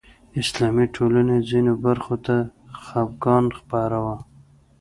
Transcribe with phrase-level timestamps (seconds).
[0.41, 2.35] اسلامي ټولنې ځینو برخو ته
[2.83, 4.17] خپګان خبره وه